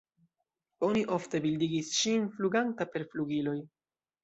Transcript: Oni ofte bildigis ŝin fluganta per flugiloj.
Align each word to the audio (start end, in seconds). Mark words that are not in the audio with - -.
Oni 0.87 1.03
ofte 1.17 1.41
bildigis 1.43 1.91
ŝin 1.99 2.27
fluganta 2.39 2.89
per 2.97 3.07
flugiloj. 3.15 3.57